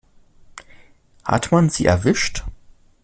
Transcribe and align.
Hat 1.23 1.51
man 1.51 1.69
sie 1.69 1.85
erwischt? 1.85 2.43